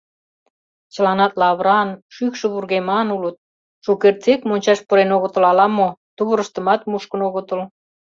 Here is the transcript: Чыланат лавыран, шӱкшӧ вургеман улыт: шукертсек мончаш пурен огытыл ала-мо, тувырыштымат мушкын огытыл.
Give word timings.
Чыланат 0.93 1.33
лавыран, 1.41 1.89
шӱкшӧ 2.15 2.45
вургеман 2.53 3.07
улыт: 3.15 3.37
шукертсек 3.83 4.39
мончаш 4.49 4.79
пурен 4.87 5.09
огытыл 5.15 5.43
ала-мо, 5.51 5.89
тувырыштымат 6.15 6.81
мушкын 6.89 7.21
огытыл. 7.27 7.61